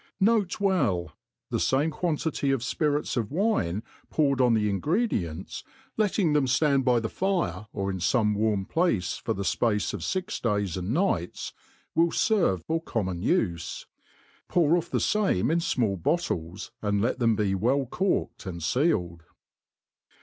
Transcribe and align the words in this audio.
N. 0.19 0.47
B. 0.47 0.47
The 1.51 1.59
fame 1.59 1.91
quantity 1.91 2.49
of 2.49 2.61
fpirits 2.61 3.15
of 3.17 3.29
wine 3.29 3.83
poured 4.09 4.41
on 4.41 4.55
the 4.55 4.67
ingredients, 4.67 5.63
letting 5.95 6.33
them 6.33 6.47
ftand 6.47 6.83
by 6.83 6.99
the 6.99 7.07
fire, 7.07 7.67
or 7.71 7.91
in 7.91 7.99
fome 7.99 8.33
warm 8.33 8.65
place 8.65 9.17
for 9.17 9.35
the 9.35 9.43
fpace 9.43 9.93
of 9.93 10.03
fix 10.03 10.39
day& 10.39 10.65
and 10.75 10.91
nights, 10.91 11.53
will 11.93 12.09
ferve 12.09 12.63
for 12.65 12.81
com 12.81 13.15
noon 13.19 13.19
ufe; 13.53 13.85
pour 14.47 14.75
ofF 14.75 14.89
the 14.89 14.99
fame 14.99 15.51
in 15.51 15.59
fmall 15.59 16.01
bottles, 16.01 16.71
and 16.81 16.99
let 16.99 17.19
tbeni 17.19 17.35
be 17.35 17.53
^ell 17.53 17.87
cbrl^ed 17.87 18.45
and 18.47 18.63
feated. 18.63 19.19